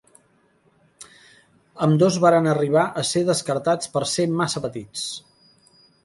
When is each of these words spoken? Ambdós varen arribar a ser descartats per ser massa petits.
Ambdós 1.85 2.17
varen 2.23 2.49
arribar 2.53 2.85
a 3.01 3.03
ser 3.09 3.23
descartats 3.27 3.91
per 3.97 4.03
ser 4.13 4.25
massa 4.39 4.63
petits. 4.65 5.05